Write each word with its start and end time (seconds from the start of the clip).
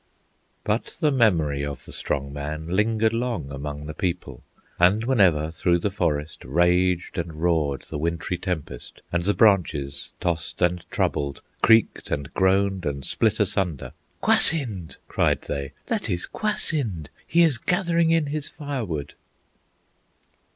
But 0.63 0.97
the 0.99 1.11
memory 1.11 1.63
of 1.63 1.85
the 1.85 1.93
Strong 1.93 2.33
Man 2.33 2.65
Lingered 2.69 3.13
long 3.13 3.51
among 3.51 3.85
the 3.85 3.93
people, 3.93 4.41
And 4.79 5.03
whenever 5.03 5.51
through 5.51 5.77
the 5.77 5.91
forest 5.91 6.43
Raged 6.43 7.19
and 7.19 7.35
roared 7.35 7.83
the 7.83 7.99
wintry 7.99 8.39
tempest, 8.39 9.03
And 9.11 9.21
the 9.23 9.35
branches, 9.35 10.11
tossed 10.19 10.59
and 10.59 10.89
troubled, 10.89 11.43
Creaked 11.61 12.09
and 12.09 12.33
groaned 12.33 12.83
and 12.83 13.05
split 13.05 13.39
asunder, 13.39 13.93
"Kwasind!" 14.23 14.97
cried 15.07 15.43
they; 15.43 15.73
"that 15.85 16.09
is 16.09 16.25
Kwasind! 16.25 17.11
He 17.27 17.43
is 17.43 17.59
gathering 17.59 18.09
in 18.09 18.25
his 18.25 18.49
fire 18.49 18.85
wood!" 18.85 19.13